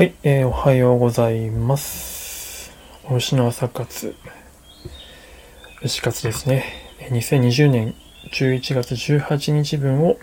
[0.00, 2.72] はい、えー、おはようございます。
[3.04, 4.14] お牛の朝活、
[5.82, 6.64] 牛活ですね。
[7.10, 7.94] 2020年
[8.32, 10.16] 11月18日分を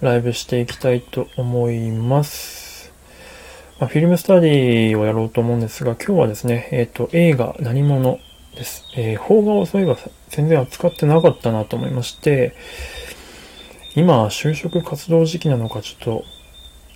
[0.00, 2.92] ライブしていきたいと思います。
[3.78, 8.18] まあ、フィルムスタディをやろうと思うんですが、今日はですね、えっ、ー、と、映画何者
[8.56, 8.82] です。
[8.96, 9.96] えー、邦画をそういえば
[10.30, 12.52] 全然扱ってなかったなと思いまして、
[13.94, 16.24] 今、就職活動時期なのかちょっと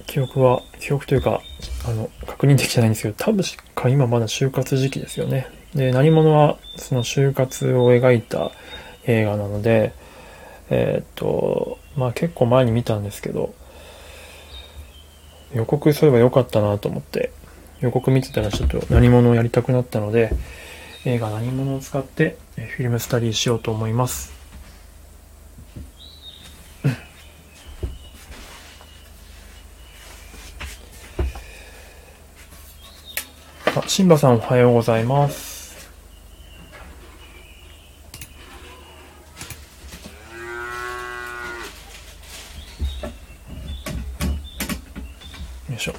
[0.07, 1.43] 記憶は、記憶というか、
[1.87, 5.47] あの、確認できてないんですけど、多分しか今まだ就活時期ですよね。
[5.75, 8.51] で、何者はその就活を描いた
[9.06, 9.92] 映画なので、
[10.70, 13.55] えー、っと、まあ結構前に見たんですけど、
[15.55, 17.30] 予告すればよかったなと思って、
[17.80, 20.30] 予告見てたらちょっと何者をやりたくなったので、
[21.05, 24.41] 映画何者を使ってフィルムスタディしようと思います。
[33.75, 35.91] あ、シンバさんおはようございます。
[45.70, 45.95] よいしょ。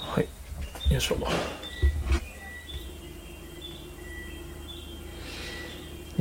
[0.00, 0.28] はい。
[0.92, 1.16] よいしょ。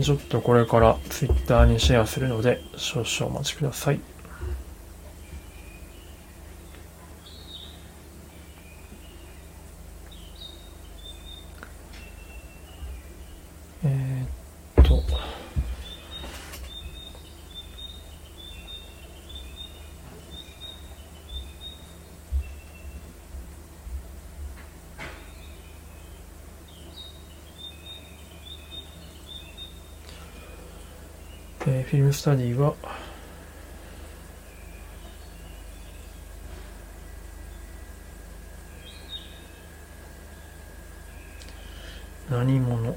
[0.04, 4.12] ちょっとこれから Twitter にシェアするので少々お待ちください。
[32.24, 32.74] 下に、は
[42.31, 42.96] 何者？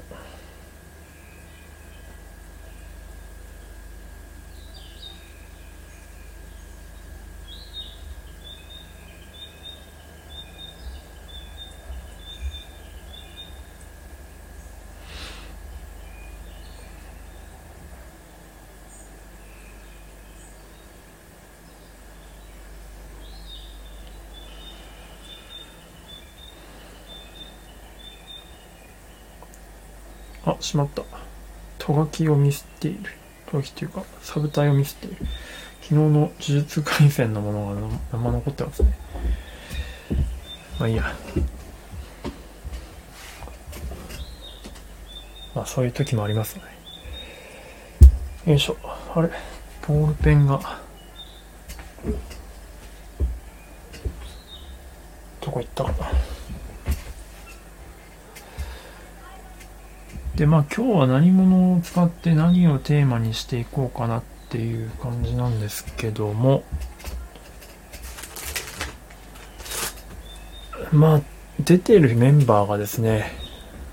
[30.51, 31.03] あ、しまった。
[31.77, 33.11] とがきをミスっている。
[33.47, 35.17] とがきっていうか、サブ隊をミスっている。
[35.81, 38.97] 昨日の呪術廻戦のものが生残ってますね。
[40.79, 41.03] まあいいや。
[45.55, 46.61] まあそういう時もありますね。
[48.45, 48.77] よいしょ。
[49.15, 49.29] あれ？
[49.87, 50.59] ボールペンが。
[55.41, 55.97] どこ行ったかな。
[60.37, 66.63] で、まあ今日は何者を使って何をテーマにしていこうかなっていう感じなんですけども、
[70.93, 71.21] まあ
[71.59, 73.31] 出てるメンバーがですね、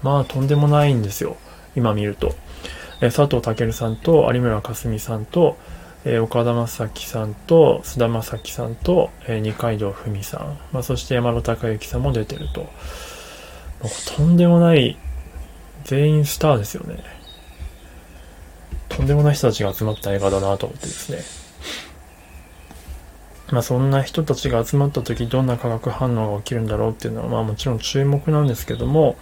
[0.03, 1.39] まあとんでもないんですよ。
[1.75, 2.35] 今見ると。
[3.01, 5.57] え佐藤健さんと有村架純さんと、
[6.05, 12.69] え岡田将生さんと菅田将暉さんと、え二階堂ふみさん、まあ、そして山田孝之さんも出てると。
[14.15, 14.99] とんでもない
[15.85, 17.03] 全員スターですよね。
[18.89, 21.19] とんでもない人たちが集まった映画だなと思ってですね。
[23.51, 29.17] まあそんな人たちが集まった時どんな化学反応が起きるんだろうっていうのはまあもちろん注目なんですけども、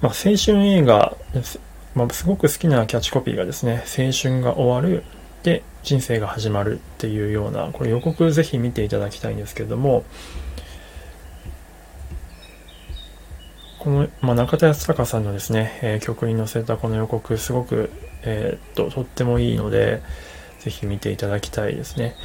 [0.00, 1.58] まあ青春映画です、
[1.94, 5.02] まあ、すごく好きなキャッチコピーがですね、青春が終わる、
[5.42, 10.04] で人生が始まるっていうような、これ予告ぜひ見ていただきたいんですけども、
[13.78, 17.90] この、まあ、中田康隆さんのですね、えー、曲に乗せたこの予告、すごく、
[18.22, 20.02] えー、っと、とってもいいので、
[20.58, 22.16] ぜひ見ていただきたいですね。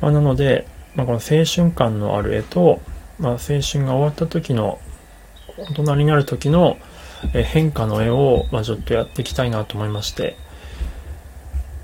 [0.00, 2.80] まあ、なので、まあ、この青春感のある絵と、
[3.18, 4.80] まあ、青春が終わった時の、
[5.58, 6.78] 大人になる時の、
[7.34, 10.36] え変化の絵を、まあ、ちょっとやっていきたいなと思いまして、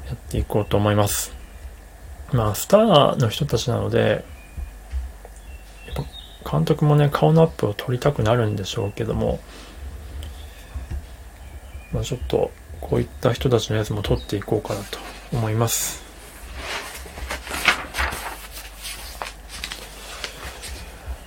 [0.07, 1.35] やっていこうと思います。
[2.33, 4.25] まあ、スターの人たちなので、
[6.49, 9.41] 監督もね、顔のアップを撮りたくなるんでしょうけども、
[11.93, 14.99] まあ、ちょっと、こういった人たちのやつも撮っていこうかなと
[15.33, 16.07] 思います。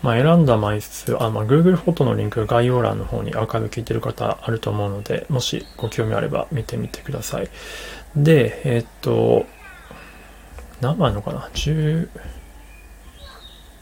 [0.01, 7.49] まあ、選んだ枚数、あ、まあ、Google フォトのリンク概要欄の方にアーカイブ聞いてる方あると思うので、もしご興味あれば見てみてください。
[8.15, 9.45] で、えー、っと、
[10.79, 12.07] 何枚のかな ?10、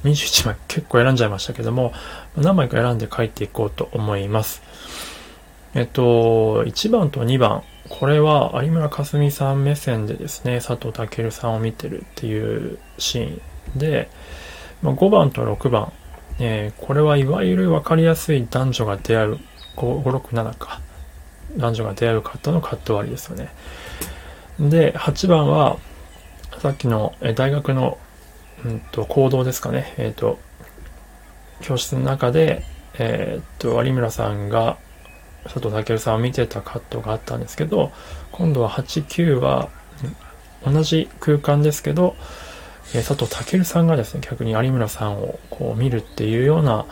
[0.07, 1.94] 21枚結構選んじゃいましたけども、
[2.36, 4.62] 何枚か選んで書いていこうと思います。
[5.74, 13.42] えっと、1番と2番、これは有村架純さん目線でですね、佐藤健さんを見てるっていうシー
[13.75, 14.09] ンで、
[14.81, 15.92] ま、5番と6番、
[16.39, 19.39] えー、これはいわゆる分かりやすい男女が出会う、
[19.75, 20.81] 5、5 6、7か。
[21.56, 23.50] 男女が出会うカットのカット割りですよね。
[24.59, 25.77] で、8番は、
[26.59, 27.98] さっきの、大学の、
[28.65, 29.94] うんと、行動ですかね。
[29.98, 30.39] えっ、ー、と、
[31.62, 32.63] 教室の中で、
[33.00, 34.77] えっ、と、有村さんが
[35.44, 37.92] 佐藤健さんを見てたカットがあったんですけど、
[38.31, 39.69] 今度は8、9は
[40.65, 42.15] 同じ空間ですけど、
[42.94, 46.86] え佐藤健さんがですね、逆に有村さんをこう見るっていうような、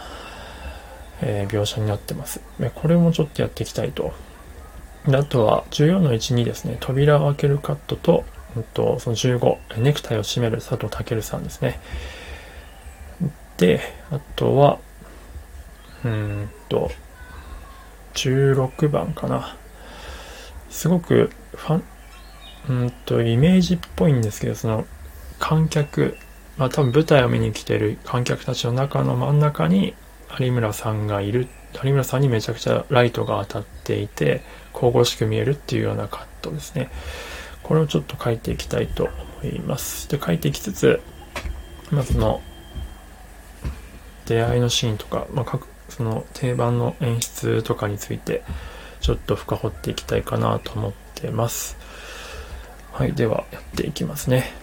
[1.22, 2.42] えー、描写になってます。
[2.76, 4.14] これもちょっとやっていきたいと。
[5.08, 11.80] であとは14の1にですね、扉を開けるカットと、うんと、その15、ネクタイを締める佐藤健さんですね。
[13.58, 13.82] で、
[14.12, 14.80] あとは、
[16.04, 16.92] うんと、
[18.14, 19.56] 16番かな。
[20.70, 21.84] すごくファン、
[22.70, 24.86] うんと、イメージっぽいんですけど、その、
[25.40, 26.18] 観客、
[26.58, 29.94] まあ多分舞台を見に来てる観客たちの中の真ん中に
[30.40, 31.48] 有村さんがいる、
[31.84, 34.42] 有村さんにめちゃくちゃライトが当たっていて、
[34.74, 36.90] 神々しく見えるっていうようなカットですね。
[37.66, 39.10] これをちょっと書いていきたいと
[39.42, 40.08] 思います。
[40.08, 41.02] で、書いていきつつ、
[41.90, 42.40] まずの、
[44.28, 48.44] 出会いのシーンとか、まあ、各、その定番の演出とかについて、
[49.02, 51.76] ちょっと深掘っていきたいかなと思ってます。
[52.92, 54.54] はい、ではやっていきますね。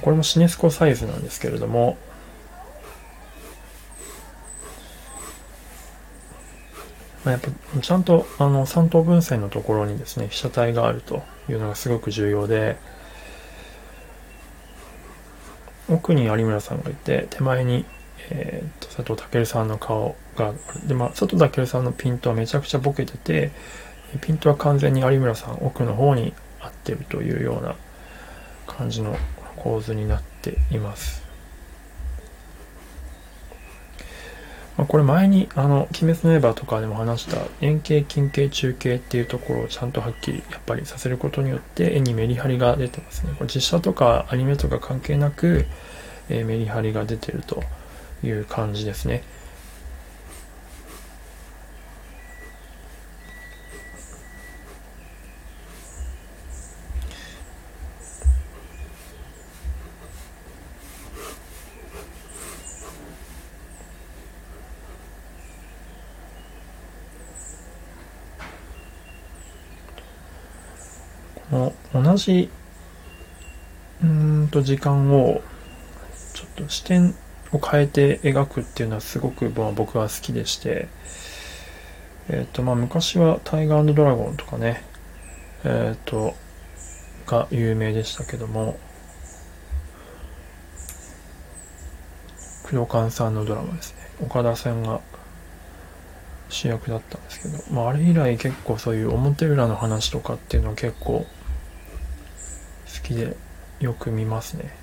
[0.00, 1.98] これもシネスコサイズなんですけれども、
[7.24, 12.76] まあ、やっぱちゃんとあの三等分線のところにですね被写体があるというのがすごく重要で
[15.88, 17.84] 奥に有村さんがいて手前に、
[18.30, 20.52] えー、と佐藤健さんの顔が
[20.86, 23.52] で、まあ、佐藤健さんのピントはめちゃくちゃボケてて
[24.20, 27.76] ピントは完全に有村さん奥の方に合ってるというような
[28.66, 29.16] 感じの
[29.56, 31.21] 構図になっています。
[34.76, 43.34] まあ、これ前に、あの、鬼滅の刃とかでも話した円形、近形、中形っていうところをちゃんとはっきりやっぱりさせることによって絵にメリハリが出てますね。
[43.36, 45.66] これ実写とかアニメとか関係なく、
[46.30, 47.62] えー、メリハリが出てると
[48.24, 49.22] いう感じですね。
[72.22, 72.50] 同じ
[74.02, 75.42] うんと時間を
[76.34, 77.14] ちょっと視点
[77.52, 80.88] を変えて描くっていうのはすごく僕は好きでして、
[82.28, 84.84] えっ、ー、とまあ昔はタイガードラゴンとかね、
[85.64, 86.34] えっ、ー、と、
[87.26, 88.78] が有名でしたけども、
[92.62, 94.00] 工藤勘さんのドラマですね。
[94.22, 95.00] 岡田さんが
[96.48, 101.26] 主役だったんですけど、まあ、あれ以来結構そういう表裏の話とかっていうのは結構
[103.02, 103.36] きで
[103.80, 104.74] よく見ますね。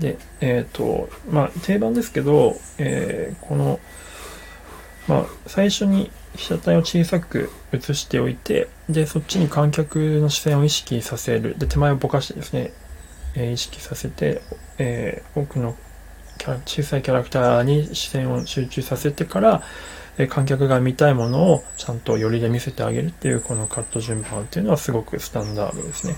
[0.00, 3.80] でえっ、ー、とまあ定番ですけど、えー、この
[5.06, 11.58] まあ最初に被写体を小さく写しておいてでそっちに観客の視線を意識させる。
[11.58, 12.72] で手前をぼかしてですね、
[13.34, 14.42] えー、意識させて、
[14.78, 15.76] えー、多くの
[16.64, 19.62] 小さいキャラクターに視線を集中させてから、
[20.22, 26.16] え観客が見たいものをちゃんと寄りで見せてあげるっていうこのカット順番っていうのはすごくスタンダードですね。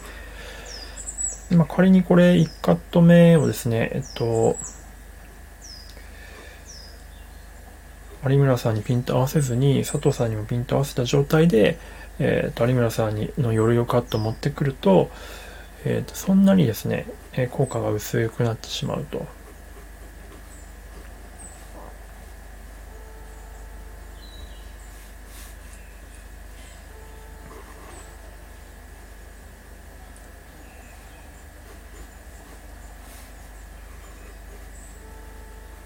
[1.56, 4.56] まあ、仮にこれ1カット目をですね、えっと、
[8.26, 11.78] 有村さんにピント合わせずに佐藤さんにもピント合わせた状態で、
[12.18, 15.10] えっと有村さんにの寄りをカット持ってくると、
[15.84, 19.26] えっとそんなにですね、え効果が薄くなってしまうと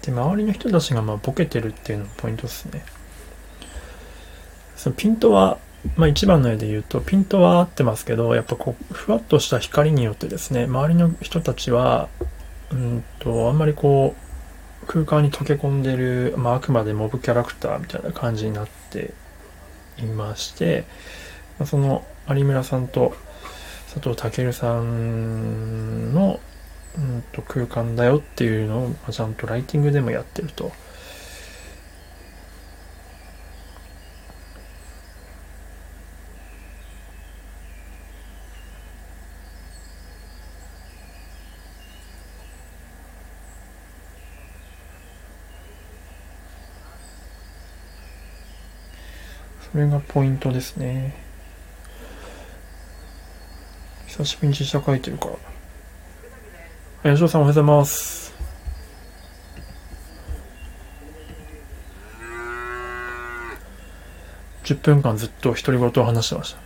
[0.07, 2.83] で、周りの人たちがまあボケてるっていうのがポイントですね。
[4.75, 5.59] そのピントは
[5.95, 12.09] まあ、一番の絵で言うと、ピントは合ってますけど、やっぱこう、ふわっとした光によってですね、周りの人たちは、
[12.71, 14.15] うんと、あんまりこ
[14.83, 19.13] う、空間に溶け込んでる、まあ、あくまでモブキャラクターみたいな感じになって
[19.99, 20.85] いまして、
[21.65, 23.15] その有村さんと
[23.93, 26.39] 佐藤健さんの、
[26.97, 30.71] うんと空間だよっていうのをちゃんとライティングでもやってると。
[49.71, 51.13] それがポイントですね。
[54.07, 55.56] 久しぶりに実写書いてるから。
[57.03, 58.33] 吉尾さんおはようございます。
[64.63, 66.59] 10分間ずっと独り言を話してました。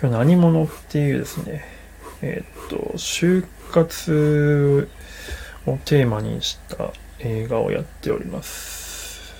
[0.00, 1.64] 今日何者っていうですね、
[2.22, 4.88] えー、っと、就活
[5.66, 9.34] をテーマにした映画をやっております。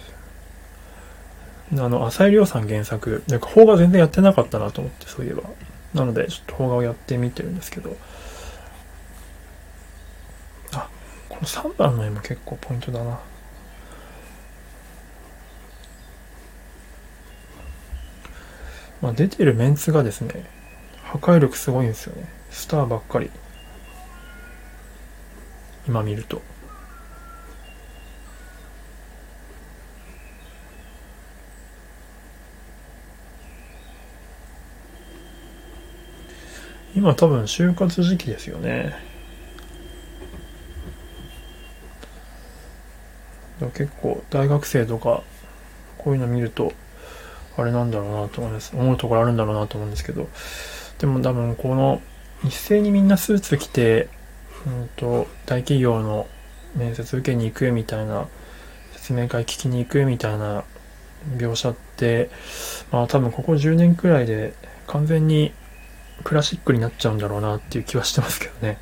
[1.72, 5.44] あの、浅井亮さん原作、なんか邦画全然やってなかったなと思って、そういえば。
[5.94, 7.96] なので、ちょっと邦画をやってみてるんですけど。
[10.72, 10.88] あ、
[11.28, 13.20] この3番の絵も結構ポイントだな。
[19.02, 20.46] まあ、出てるメンツがですね、
[21.02, 22.28] 破壊力すごいんですよね。
[22.50, 23.30] スターばっかり。
[25.86, 26.40] 今見ると。
[36.94, 38.94] 今多分就活時期ですよね。
[43.74, 45.22] 結構大学生とか
[45.98, 46.72] こういうの見ると
[47.56, 48.72] あれなんだろうなと思います。
[48.74, 50.28] 思うところあるんだろうなと思うんですけど。
[50.98, 52.00] でも多分この
[52.44, 54.08] 一斉にみんなスーツ着て、
[54.66, 56.26] うんと、大企業の
[56.76, 58.26] 面接受けに行くみたいな、
[58.92, 60.64] 説明会聞きに行くみたいな
[61.36, 62.30] 描写って、
[62.90, 64.54] まあ多分ここ10年くらいで
[64.86, 65.52] 完全に
[66.22, 68.78] クラシックになっちゃうんだろうなっていう気はしてますけどね。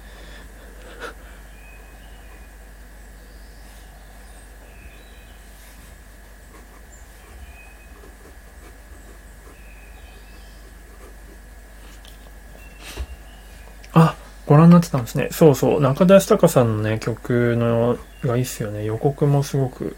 [13.92, 14.14] あ、
[14.46, 15.28] ご覧になってたんですね。
[15.32, 15.80] そうそう。
[15.80, 18.84] 中田康隆さんのね、曲のがいいっすよね。
[18.84, 19.96] 予告もすごく。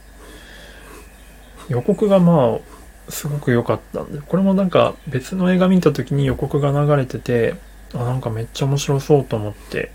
[1.68, 2.71] 予告がまあ、
[3.08, 7.54] すごく良かったんで、これもなんか別の映画見た時に予告が流れてて、
[7.94, 9.90] あ、なんかめっちゃ面白そうと思って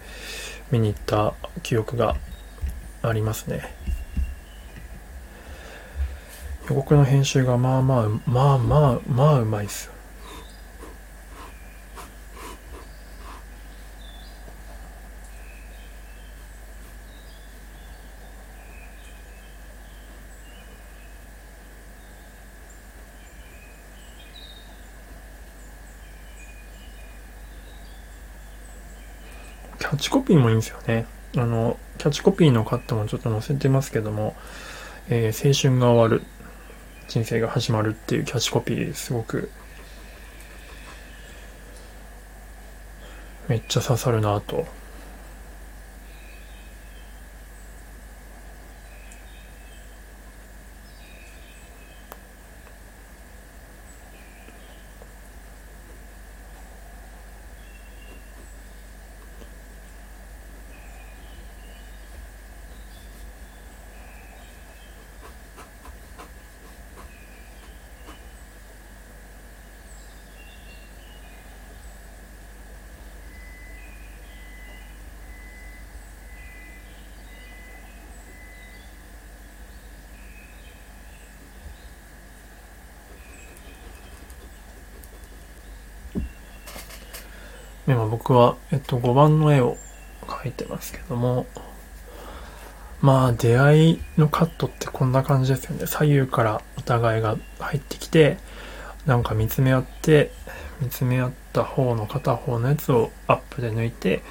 [0.72, 1.34] 見に行った
[1.64, 2.16] 記憶が
[3.02, 3.74] ありますね。
[6.70, 9.94] 予告の編集がまあまあ、まあまあ、まあうまいっすよ。
[30.08, 31.06] チコピーもいいんですよね。
[31.36, 34.38] あの、キャッチコピーのカットもちょっと載せてますけども、
[35.10, 36.26] えー、青春が終わる、
[37.10, 39.52] 人生が始まるっていうキャッチコピーすごく、
[43.50, 44.66] めっちゃ刺さるなと
[87.88, 89.78] 今僕は、えっと、5番の絵を
[90.22, 91.46] 描いてますけども、
[93.02, 95.88] まあ、出会いのカットってこんな感じですよね。
[95.88, 98.38] 左右からお互いが入ってきて、
[99.06, 100.32] なんか見つめ合って、
[100.82, 104.22] 見つめ合った方の片方のやつをアップで抜いて、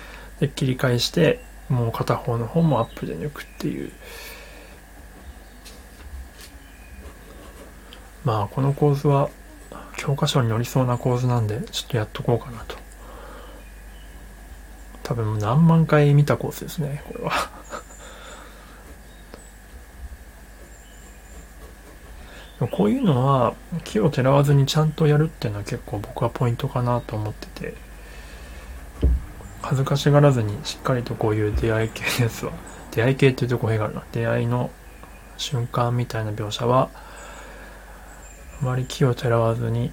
[0.41, 3.91] で、切り返して、もう片方の方もアップで抜くっていう。
[8.25, 9.31] まあ、この構図は
[9.97, 12.76] 教科書に載りそうな構図なんで、ちょっとやっとこうかなと。
[15.07, 17.33] 多分何万回見たコースですね、これは。
[22.73, 27.75] こういうのは木をてらわずにちゃんとやるっていうのは結構僕はポイントかなと思ってて。
[29.63, 32.53] 恥ずかしがらずにしっかりとこういう出会い系のやつは
[32.93, 34.05] 出会い系っていうとこへがあるな。
[34.11, 34.71] 出会いの
[35.37, 36.91] 瞬間みたいな描写は
[38.61, 39.93] あまり木をてらわずに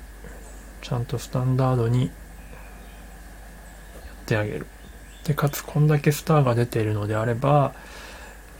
[0.82, 2.12] ちゃんとスタンダードにやっ
[4.25, 4.65] てあげる。
[5.25, 7.73] でかつこんだけスターが出ているのであれば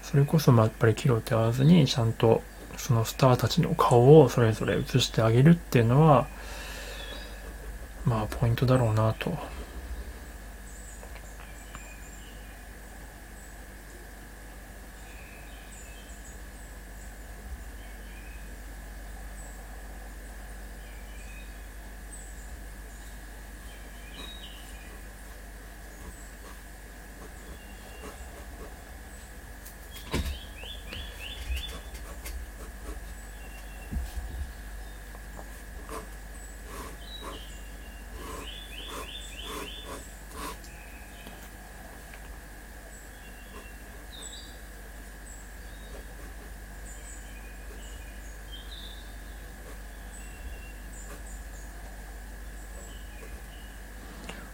[0.02, 2.42] それこそまあやっぱり木をてらわずにちゃんと
[2.78, 6.28] そのスターたちの顔をそれぞれ映してあげるっていうのは
[8.06, 9.38] まあポイントだろうなと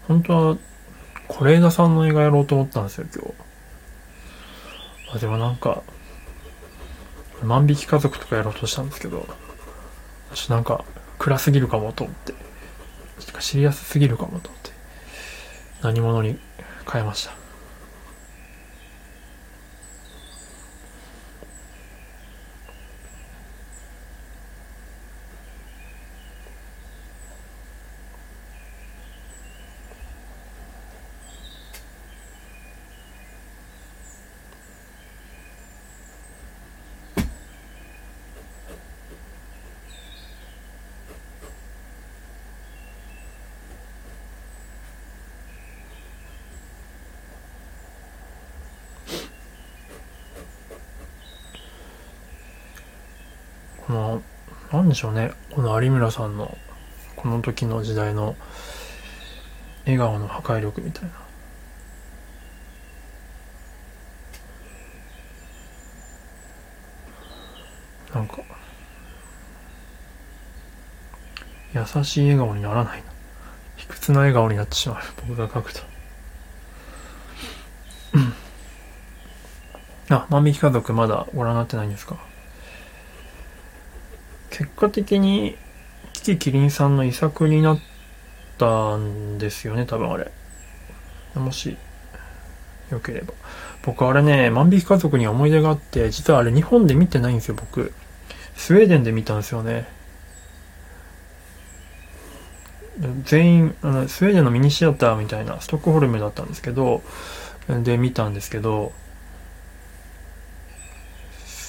[0.09, 0.57] 本当は、
[1.29, 3.23] 是枝さんの映画やろうと思ったんですよ、今
[5.11, 5.15] 日。
[5.15, 5.83] あ、でもなんか、
[7.43, 9.27] 万引き家族とかやろうとしたんですけど、
[10.31, 10.83] 私なんか、
[11.19, 12.33] 暗すぎるかもと思って、
[13.39, 14.71] 知りやすすぎるかもと思って、
[15.83, 16.39] 何者に
[16.91, 17.39] 変えました。
[53.89, 55.31] この、でしょうね。
[55.51, 56.57] この有村さんの、
[57.15, 58.35] この時の時代の、
[59.85, 61.09] 笑顔の破壊力みたいな。
[68.15, 68.37] なんか、
[71.73, 73.11] 優しい笑顔にならないな。
[73.77, 75.03] 卑屈な笑顔になってしまう。
[75.27, 75.81] 僕が書くと。
[80.11, 82.28] あ、万引き家族まだご覧になってないんですか？
[84.59, 85.55] 結果的に、
[86.11, 87.79] キキキリンさんの遺作になっ
[88.57, 90.29] たんですよね、多分あれ。
[91.35, 91.77] もし、
[92.91, 93.33] よければ。
[93.83, 97.93] 僕あれね、万引き家族に思い出があって、実はあれ日本で見てないんですよ、僕。
[98.53, 99.87] スウェーデンで見たんですよね。
[103.23, 107.01] 全員、あの、スウェーデンのミニシアターみたいな、ストックホルムだったんですけど、
[107.69, 108.91] で見たんですけど、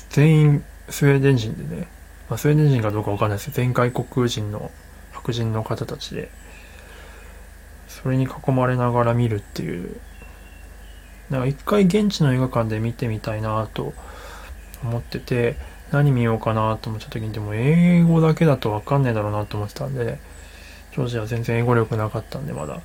[0.09, 1.87] 全員スウェーデン人でね、
[2.31, 4.71] まあ、スウェーデン人かどうかわかんないです全外国人の
[5.13, 6.31] 白人の方たちで、
[7.89, 9.97] それに囲まれながら見るっていう、
[11.29, 13.93] なんか一回現地の映画館で見てみたいなと
[14.85, 15.57] 思ってて、
[15.91, 20.21] 何見ようかなと思った時に、でも英語だけだとわかんねえだろうなと思ってたんで、
[20.95, 22.81] 当時は全然英語力なかったんでまだ。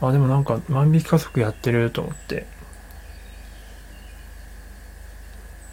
[0.00, 2.46] あ、でもなんか万引き家族やってると思って、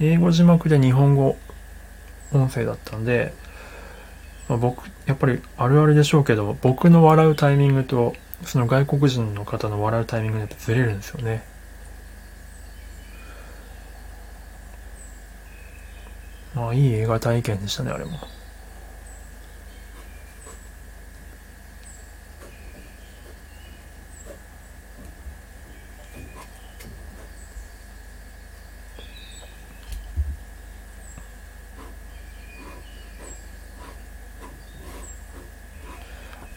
[0.01, 1.38] 英語字幕で日本語
[2.33, 3.33] 音声だったんで、
[4.47, 8.13] まあ、僕、やっぱりあるあるでしょうけど、僕の笑うタイミングと、
[8.43, 11.43] その外国人の方の笑うタイミングでずれるんですよね。
[16.53, 18.37] まあ、いい映画体験でしたね、あれも。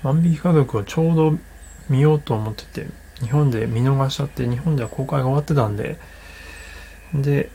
[0.03, 1.39] 万引き家族をちょうど
[1.89, 2.87] 見ようと思ってて、
[3.21, 5.99] 日本で見逃しちゃって、日本では公開が終わってたんで、
[7.15, 7.51] で、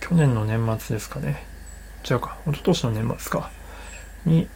[0.00, 1.44] 去年の年末ですかね。
[2.08, 3.50] 違うか、一昨年の年末か。
[4.24, 4.48] に、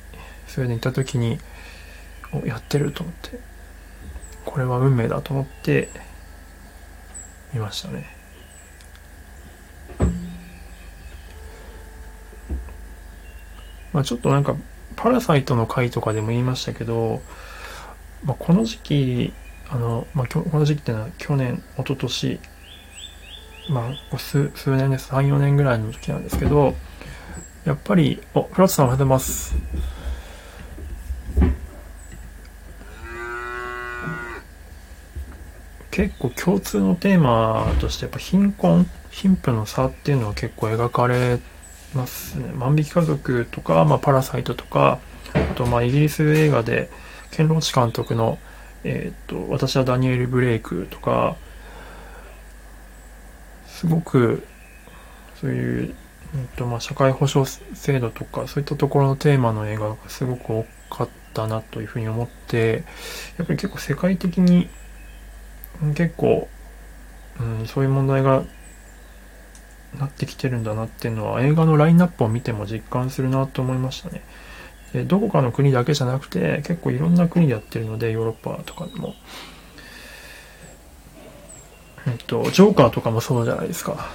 [0.46, 1.38] それで行った時に、
[2.32, 3.38] お、やってると思って、
[4.44, 5.88] これは運命だと思って、
[7.52, 8.14] 見ましたね。
[13.92, 14.56] まあちょっとなんか
[14.96, 17.22] パラサイトの回とかでも言いましたけど、
[18.24, 19.32] まあ、この時期、
[19.68, 22.40] あの、まあ、この時期ってのは去年、一昨年
[23.68, 25.10] まあ、数数年です。
[25.10, 26.74] 3、4年ぐらいの時なんですけど、
[27.64, 29.54] やっぱり、お、フラットさんおはようございます。
[35.90, 41.38] 結構共通のテーマとしてやっぱ貧困貧富の差っていうのは結構描かれ
[41.96, 42.52] ますね。
[42.54, 45.00] 万引き家族とか、まあ、パラサイトとか
[45.34, 46.90] あとまあイギリス映画で
[47.30, 48.38] ケンローチ監督の、
[48.84, 51.36] えーと「私はダニエル・ブレイク」とか
[53.66, 54.46] すごく
[55.40, 55.94] そういう、
[56.34, 62.84] うんとまあ、社会保障制度とかそういったところのテーマの映画がすごく多かったなというふうに思って
[63.36, 64.68] やっぱり結構世界的に
[65.94, 66.48] 結構、
[67.40, 68.44] うん、そういう問題が
[69.98, 74.22] なってきてるんだなっていうのは映画のラインナップを見ても実感するなと思いましたね。
[74.92, 79.14] でどこかの国だけじゃなくて結構いろんな国でやってるのでヨーロッパとかでも。
[82.06, 84.10] えっと、ジョーカーとかもそうじゃないですか。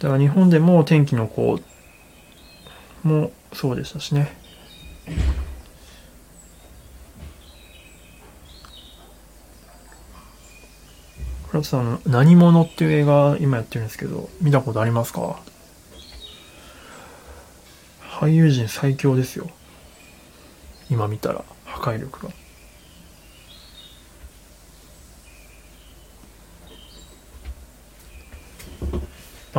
[0.00, 1.60] だから日本でも天気の子
[3.04, 4.32] もそうでしたしね。
[11.52, 15.38] ラトさん、何者っていう映画今やってるんですけど、見たことありますか？
[18.00, 19.50] 俳優陣最強ですよ。
[20.90, 22.32] 今見たら、破壊力が。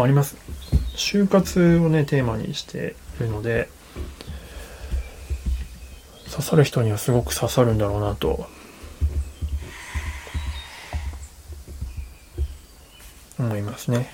[0.02, 0.36] あります。
[0.96, 3.70] 就活をね、テーマにしているので、
[6.32, 8.48] 刺さる人にはすごく刺さるんだろうなと
[13.44, 14.10] 思いますね。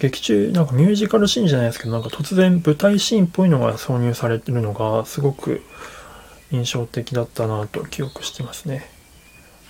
[0.00, 5.62] 劇中、なんかミュージカルシーンじゃないですけど、なんか突然舞台シーンっぽいのが挿入されてるのがすごく
[6.50, 8.88] 印象的だったなと記憶してますね。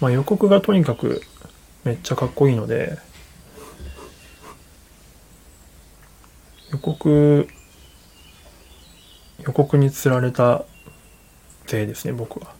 [0.00, 1.22] まあ予告がとにかく
[1.84, 2.98] めっちゃかっこいいので、
[6.72, 7.48] 予告、
[9.44, 10.64] 予告に釣られた
[11.66, 12.52] 勢ですね、僕は。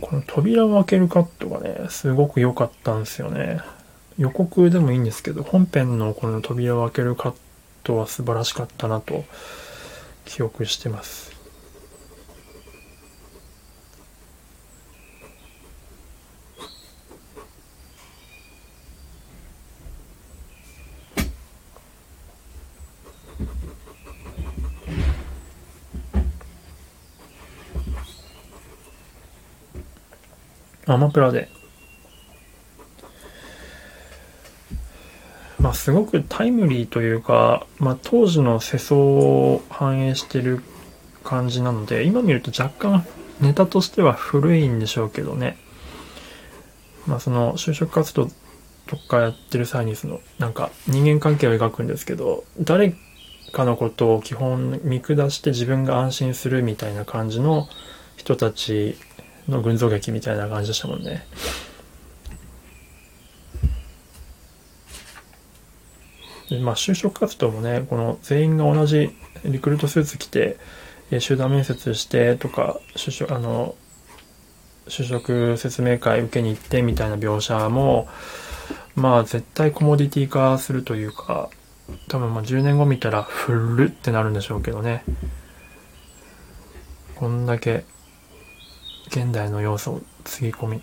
[0.00, 3.60] この扉を開けるカットがね、すごく良かったんですよね。
[4.18, 7.34] 予告でもいいんですけど、本編のこの扉を開けるカッ
[7.82, 9.24] トは素晴らしかったなと
[10.26, 11.37] 記憶してます。
[30.88, 31.48] アマプラで。
[35.60, 40.62] まあ、すごくタイムリーというか、まあ、当時の世相を反映してる
[41.24, 43.06] 感じなので、今見ると若干
[43.40, 45.58] ネタとしては古いんでしょうけどね。
[47.06, 48.30] まあ、その就職活動
[48.86, 52.94] とかやってる際に、その、なんか人間関係を描くんですけど、誰
[53.52, 57.68] かのことを基本見下して自分が安心するみたいな感じの
[58.16, 58.96] 人たち
[59.48, 61.26] の群像劇みたいな感じでしたもんね。
[66.50, 69.10] でまあ、就職活動もね、この全員が同じ
[69.44, 70.56] リクルートスーツ着て、
[71.10, 73.74] え集団面接してとか、就職、あの、
[74.86, 78.08] 就職説明会受けに行ってみたいな描写も、
[78.94, 81.50] まあ絶対コモディティ化するというか、
[82.08, 85.04] 多分まあ10年後見たらフルってなるんでしょうけどね。
[87.14, 87.84] こんだけ
[89.08, 90.82] 現代の要素をつぎ込み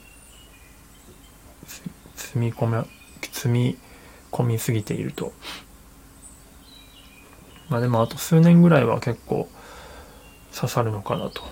[2.16, 2.84] 積み込め
[3.22, 3.78] 積み
[4.32, 5.32] 込みすぎていると
[7.70, 9.48] まあでもあと数年ぐらいは結構
[10.54, 11.44] 刺さるのかなと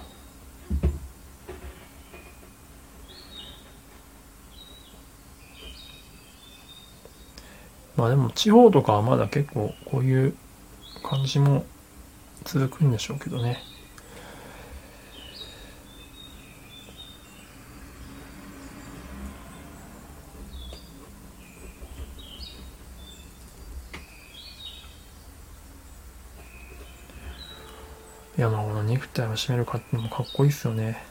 [7.96, 10.36] まあでも地方とかはまだ結構こういう
[11.04, 11.66] 感じも
[12.44, 13.73] 続くんでしょうけどね。
[28.38, 31.04] いやまあこのネクタイを締めるかってのもかっこいいっすよね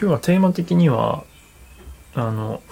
[0.00, 1.24] 日はテーマ的には
[2.14, 2.62] あの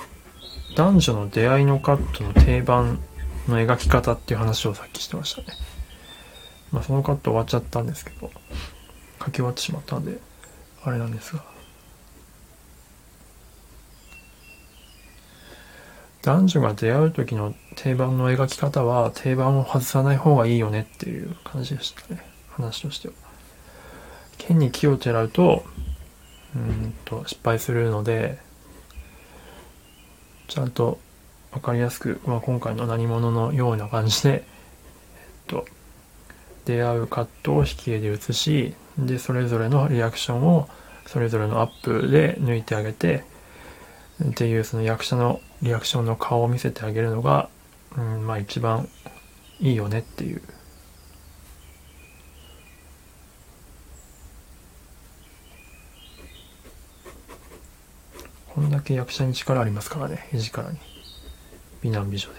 [0.77, 3.01] 男女の出会いのカットの定番
[3.49, 5.49] の描き方っていう話をさっきしてましたね
[6.73, 8.31] まあ、そのカット終わっちゃったんですけど、
[9.25, 10.19] 書き終わってしまったんで、
[10.85, 11.60] あれなんですが。
[16.23, 22.23] 男女が出会う時の定番の描き方は定番を外さない方がいいよねっていう感じでしたね。
[22.49, 23.15] 話としては。
[24.37, 25.65] 剣に木をてらうと、
[26.55, 28.39] うんと失敗するので、
[30.49, 30.99] ちゃんと
[31.53, 34.43] 分かりやすく、まあ、今回の何者のような感じで、えっ
[35.47, 35.65] と、
[36.65, 40.69] 出会うカットを引き絵で写し、で、それぞれのリアクションを
[41.07, 43.25] それぞれのアップで抜いてあげて、
[44.23, 47.51] っていうその役者のリアクションの顔を見せてあげるのが、
[47.97, 48.89] うん、まあ一番
[49.61, 50.43] いいよねっていう。
[58.55, 60.79] こんだけ役者に力ありますからね絵力に。
[61.83, 62.35] 美男美女で。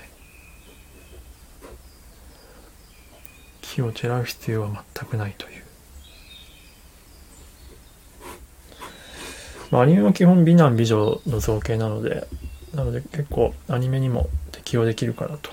[3.62, 5.64] 気をてらう必要は全くないという。
[9.72, 12.28] まあアニメは基本美男美女の造形なので
[12.74, 15.52] なので結構アニメにも適用できるかなと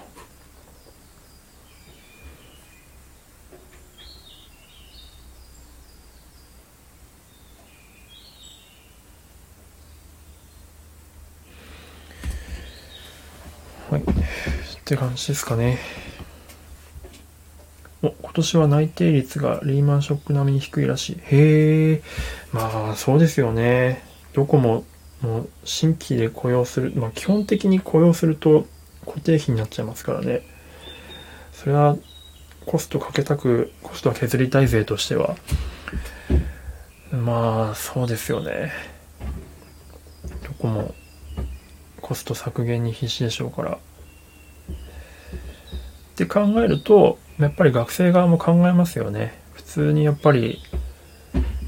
[13.91, 14.03] はい。
[14.03, 14.05] っ
[14.85, 15.79] て感じですかね。
[18.03, 21.21] お、今年は内定率がリーマンショック並みに低いらしい。
[21.23, 22.03] へえ。
[22.53, 24.05] まあ、そうですよね。
[24.35, 24.85] どこも、
[25.23, 26.93] もう、新規で雇用する。
[26.95, 28.67] まあ、基本的に雇用すると
[29.07, 30.43] 固定費になっちゃいますからね。
[31.53, 31.97] それは、
[32.67, 35.37] コストかけたく、コストは削りたい税としては。
[37.11, 38.73] まあ、そうですよね。
[40.45, 40.95] どこも
[42.01, 43.73] コスト削減に必死でしょうから。
[43.73, 43.77] っ
[46.17, 49.39] て考えると、やっぱり学生側も考えますよね。
[49.53, 50.61] 普通にやっぱり、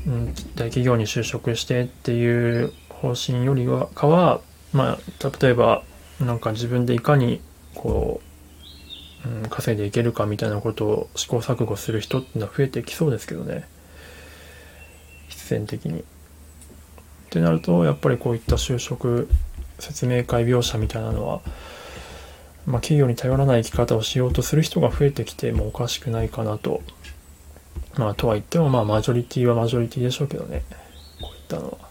[0.06, 4.40] うん、大企業に就職してっていう方針よりはかは、
[4.72, 5.82] まあ、例えば、
[6.20, 7.40] なんか自分でいかに、
[7.74, 8.20] こ
[9.24, 13.66] う、うん、稼いでいけるかみたいなことを試行錯誤する人っていうのは増えてきそうですけどね。
[15.28, 16.00] 必然的に。
[16.00, 16.04] っ
[17.30, 19.28] てなると、やっぱりこういった就職
[19.78, 21.40] 説明会描写みたいなのは、
[22.66, 26.82] まあ、企業に頼らない生き方をしようとする人が増えてきてもおかしくないかなと。
[27.96, 30.62] まあ、とは言っても、まあ、マジョリティはマジョリティでしょうけどね。
[31.20, 31.89] こういったのは。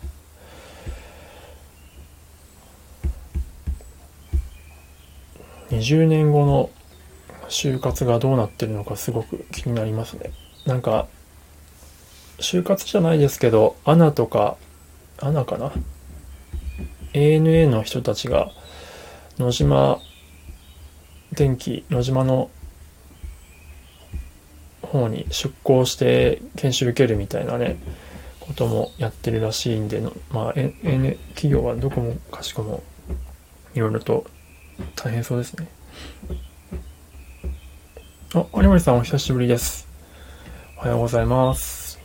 [5.69, 6.69] 20年後の
[7.49, 10.31] 就活がどうなってるのかすごく気になりますね。
[10.65, 11.07] なんか、
[12.39, 14.57] 就活じゃないですけど、アナとか、
[15.19, 15.71] アナかな
[17.13, 18.51] ？ANA の人たちが
[19.37, 19.99] 野島
[21.33, 22.49] 電機野島の
[24.81, 27.77] 方に出向して研修受けるみたいなね
[28.39, 30.01] こともやってるらしいんで
[30.31, 32.83] まあ、N、企業はどこもかしこも
[33.75, 34.25] いろいろと
[34.95, 35.67] 大変そうですね
[38.33, 39.87] あ有森さんお久しぶりです
[40.77, 41.99] おはようございます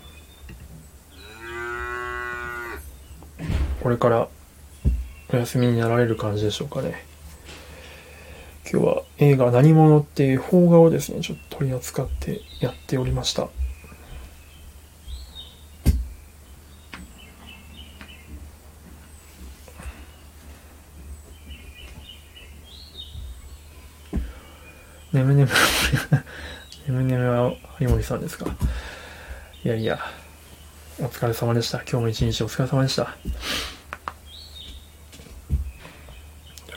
[3.84, 4.28] これから
[5.30, 7.04] お休みになられる感じでしょうかね。
[8.70, 13.48] 今日は映画何者っていう邦画をですね、ちょっと取り扱ってやっておりました。
[25.14, 25.55] ねむねむね
[26.88, 28.46] むねむは有森さんですか？
[29.64, 30.00] いやいや、
[30.98, 31.79] お疲れ様でした。
[31.83, 33.14] 今日も一日お疲れ様でした。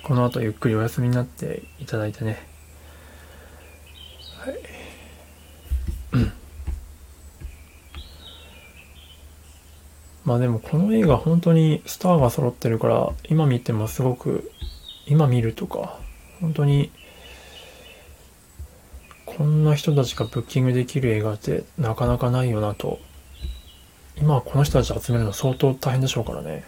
[0.04, 2.48] この後ゆっくりお休みになっていただいてね。
[4.40, 4.56] はい。
[10.24, 14.52] まあでもこの映画本当にスターが揃ってるから今見てもすごく
[15.08, 15.98] 今見るとか
[16.40, 16.92] 本当に
[19.38, 23.00] こんな人たちがブッキングできる映画ってなかなかないよなと
[24.20, 26.64] 今この人たち集めるの相当大変でしょうからね。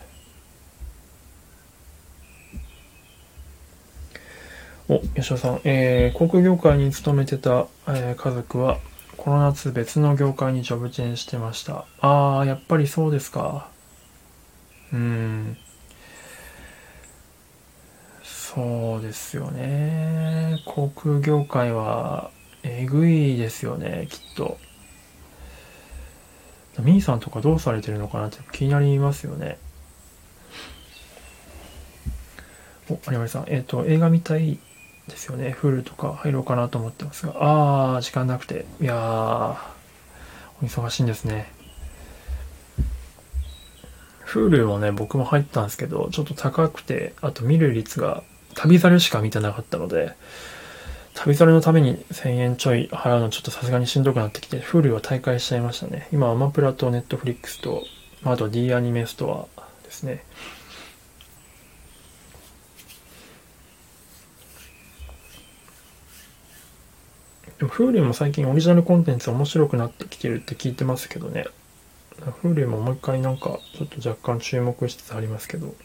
[4.88, 8.80] お、吉田さん、えー、航空業界に勤めてた、えー、家族は、
[9.18, 11.86] この夏別の業界にジョブチェンしてました。
[12.02, 13.68] あー、やっぱりそうですか。
[14.92, 15.58] うん。
[18.24, 20.62] そうですよね。
[20.66, 22.32] 航空業界は、
[22.64, 24.58] えぐいですよね、きっと。
[26.80, 29.58] ミーさんとかどうされてるのかなって気になりますよね。
[32.90, 34.58] お、有森さん、えっ、ー、と、映画見たい
[35.08, 35.52] ですよね。
[35.52, 37.34] フルとか入ろうかなと思ってますが。
[37.36, 38.66] あー、時間なくて。
[38.82, 39.56] いやー、
[40.62, 41.52] お忙しいんですね。
[44.22, 50.16] フールもね、僕も入ったんですけど、ちょっと高くて、あと見る率が旅猿しか見てなかったので、
[51.22, 56.08] 旅猿のために1000円ちょい払うのちょっとさすがにしんどくなってきて、フールは大会しちゃいましたね。
[56.14, 57.84] 今、アマプラとネットフリックスと、
[58.24, 60.24] あと D アニメストアですね。
[67.58, 71.48] でも Hulu も最近オリジナルコンテンツ面白くなってきてるって聞いてますけどね。
[72.44, 75.76] Hulu ももう一回なんかちょっと若干注目しつつありますけど。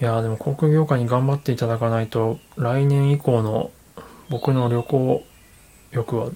[0.00, 3.70] いやーでも航空業界に頑張っていただかないと来年以降の
[4.28, 5.24] 僕の旅行
[5.92, 6.30] 欲は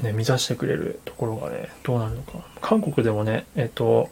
[0.00, 2.38] ね、満たしてくれるところがね、どうなるのか。
[2.60, 4.10] 韓国でもね、えっと、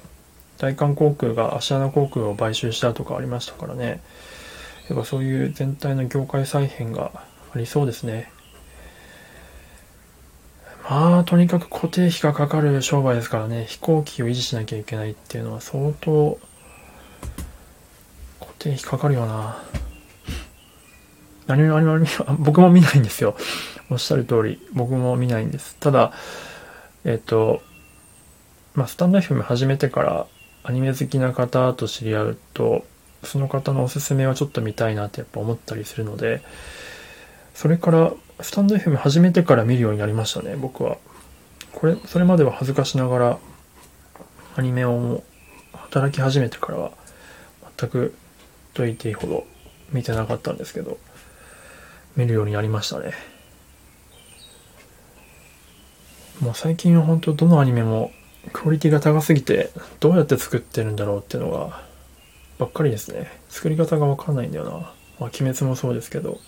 [0.58, 4.00] 大韓航空がアシアナ航空を買収したとかありましたからね。
[4.88, 7.12] やっぱそういう全体の業界再編が
[7.54, 8.32] ありそうですね。
[10.88, 16.38] まあ、とにかく固定費がかかる商売ですからね、飛行機を維持しなきゃいけないっていうのは相当
[18.66, 19.62] 固定費かかるよな。
[21.46, 22.06] 何も何も
[22.40, 23.36] 僕も見ないんですよ。
[23.90, 25.76] おっしゃる通り、僕も見ないんです。
[25.78, 26.12] ただ、
[27.04, 27.62] えっと、
[28.74, 30.26] まあ、スタンド FM 始めてから
[30.64, 32.84] アニメ好きな方と知り合うと、
[33.22, 36.42] その方のおすすめはちょっと見たいなってやっぱ思ったりするので、
[37.54, 40.98] それから、スタンド FM 始めてから見るようになりましたね、僕は。
[41.72, 43.38] これ、それまでは恥ずかしながら、
[44.56, 45.22] アニメを
[45.72, 46.90] 働き始めてからは、
[47.78, 48.14] 全く
[48.76, 49.46] と言っていいほど
[49.90, 50.98] 見てなかったんですけど、
[52.14, 53.12] 見るようになりましたね。
[56.40, 58.12] もう最近は本当どのアニメも
[58.52, 61.82] クオリティが高すぎて、どうやって作ってるんだろうっていうのが、
[62.58, 63.30] ばっかりですね。
[63.48, 64.70] 作り方がわかんないんだよな。
[64.70, 66.38] まあ、鬼滅もそうですけど。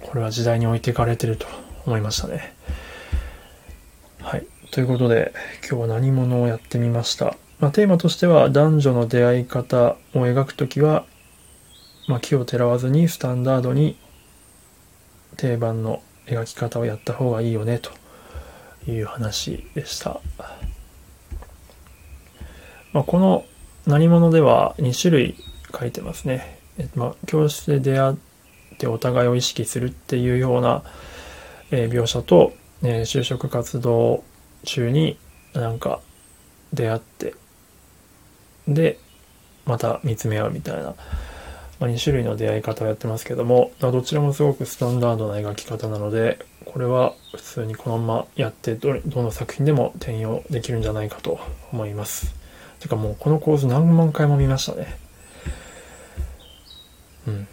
[0.00, 1.46] これは時代に置いていかれてると
[1.86, 2.54] 思いましたね。
[4.20, 4.46] はい。
[4.72, 5.32] ということで、
[5.68, 7.36] 今日は何者をやってみました？
[7.62, 11.04] まあ、テーマとしては、男女の出会い方を描くときは、
[12.08, 13.96] まあ、木をてらわずにスタンダードに
[15.36, 17.92] 定番の描き方をやった方がいいよねと
[18.90, 20.20] いう話でした。
[22.92, 23.44] まあ、この
[23.86, 25.36] 何者では2種類
[25.72, 26.58] 書いてますね。
[26.78, 28.14] えまあ、教室で出会っ
[28.78, 30.82] てお互いを意識するっていうような、
[31.70, 34.24] えー、描写と、えー、就職活動
[34.64, 35.16] 中に
[35.54, 36.00] なんか
[36.72, 37.34] 出会って
[38.68, 38.98] で
[39.64, 40.94] また見つめ合うみたいな
[41.82, 51.40] まあ、2種類の出会い方をやってますけども、まあ、どちらもすごくスタンダードな描き方なので、これは普通にこのままやってど、どの作品でも転用できるんじゃないかと
[51.72, 52.36] 思います。
[52.78, 54.96] てかもうこの構図何万回も見ましたね。
[57.26, 57.48] うん。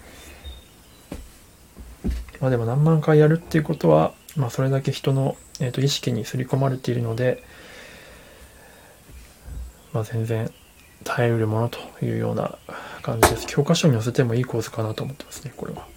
[2.40, 7.44] まあでも何万回やるっていうことは、まあそれだけ人の、えー、と意識に刷り込まれているので、
[9.92, 10.52] まあ全然
[11.04, 12.58] 耐えうるものというような
[13.02, 13.48] 感じです。
[13.48, 15.88] 教科書に載せてもいいコースかなと思ってますね、これは。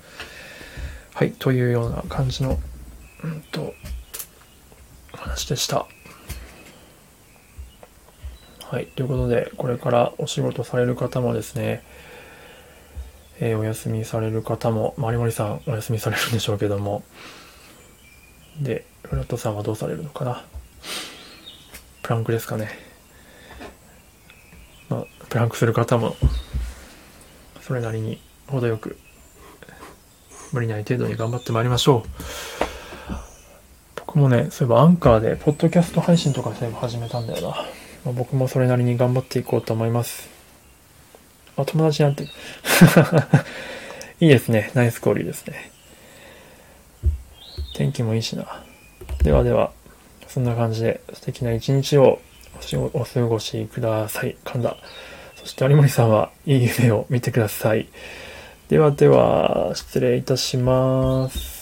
[1.14, 2.58] はい、というような感じの、
[3.24, 3.74] うんと、
[5.12, 5.86] 話でした。
[8.64, 11.84] はい、ということで、これからお仕事される方もですね、
[13.40, 17.02] えー、お休みされる方も、まりもりさんお休みされるんでしょうけども、
[18.60, 20.44] で、フラットさんはどうされるのかな？
[22.02, 22.70] プランクですかね。
[25.32, 26.14] プランクする方も、
[27.62, 28.98] それなりに程よく、
[30.52, 33.14] 無理ない程度に頑張ってまいりましょう。
[33.96, 37.56] 僕もね、そういえばアンカーで、ポッドキャスト配信とかそういえば始めたんだよな。
[38.04, 40.28] まあ、僕もそれなりに頑張っていこうと思います。
[41.56, 42.30] あ、友達なってる。
[44.20, 44.70] いいですね。
[44.74, 45.72] ナイス交流ですね。
[47.74, 48.62] 天気もいいしな。
[49.22, 49.72] ではでは、
[50.28, 52.20] そんな感じで素敵な一日を
[52.92, 54.36] お過ごしください。
[54.44, 54.76] 噛んだ。
[55.42, 57.88] そして有森さんはいい夢を見てください。
[58.68, 61.61] ではでは、失礼いたします。